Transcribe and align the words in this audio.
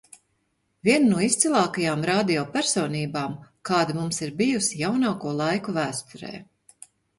Viena 0.87 1.09
no 1.09 1.19
izcilākajām 1.25 2.05
radio 2.11 2.45
personībām, 2.55 3.37
kāda 3.71 3.97
mums 3.99 4.21
ir 4.29 4.35
bijusi 4.41 4.83
jaunāko 4.83 5.37
laiku 5.45 5.79
vēsturē. 5.81 6.35